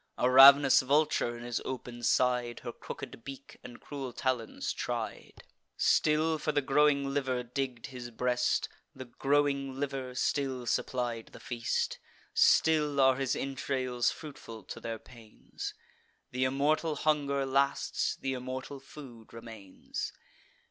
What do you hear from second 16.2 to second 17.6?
Th' immortal hunger